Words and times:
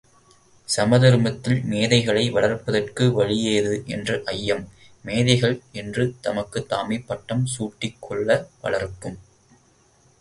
சமதர்மத்தில் 0.67 1.63
மேதைகளை 1.63 2.29
வளர்ப்பதற்கு 2.29 3.21
வழியேது 3.21 3.85
என்ற 3.85 4.21
ஐயம், 4.25 4.65
மேதைகள் 5.05 5.61
என்று 5.71 6.15
தமக்குத் 6.21 6.69
தாமே 6.69 6.99
பட்டம் 6.99 7.47
சூட்டிக்கொண்டுள்ள 7.57 8.45
பலருக்கும் 8.61 9.13
எழுவதுண்டு. 9.13 9.59